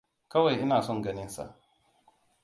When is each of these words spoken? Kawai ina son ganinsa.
Kawai 0.31 0.57
ina 0.63 0.77
son 0.85 1.01
ganinsa. 1.03 1.45